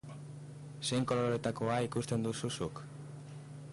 [0.87, 2.83] Zein koloretakoa ikusten duzu zuk?